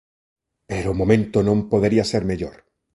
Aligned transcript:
Pero 0.69 0.87
o 0.91 0.97
momento 1.01 1.37
non 1.47 1.67
podería 1.71 2.05
ser 2.11 2.23
mellor. 2.31 2.57